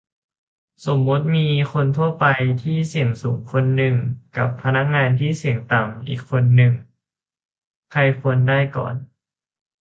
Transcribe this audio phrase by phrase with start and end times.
[0.85, 2.25] สมมติ มีคนทั่วไป
[2.63, 3.95] ที่เสี่ยงสูงคนหนึ่ง
[4.37, 6.73] กับ พนักงานที่เสี่ยงต่ำอีกคนหนึ่ง
[7.91, 8.95] ใครควรได้ก่อน?